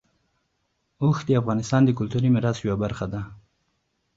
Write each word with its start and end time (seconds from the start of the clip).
اوښ 1.01 1.17
د 1.25 1.29
افغانستان 1.41 1.81
د 1.85 1.89
کلتوري 1.99 2.29
میراث 2.33 2.57
یوه 2.61 2.77
برخه 2.83 3.05
ده. 3.13 3.21